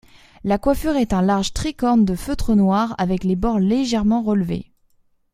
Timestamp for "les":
3.23-3.35